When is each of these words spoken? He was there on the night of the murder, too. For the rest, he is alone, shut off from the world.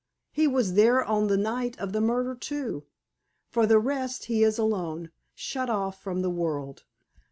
He 0.31 0.47
was 0.47 0.73
there 0.73 1.05
on 1.05 1.27
the 1.27 1.37
night 1.37 1.77
of 1.77 1.93
the 1.93 2.01
murder, 2.01 2.33
too. 2.33 2.87
For 3.51 3.67
the 3.67 3.77
rest, 3.77 4.25
he 4.25 4.43
is 4.43 4.57
alone, 4.57 5.11
shut 5.35 5.69
off 5.69 6.01
from 6.01 6.23
the 6.23 6.31
world. 6.31 6.85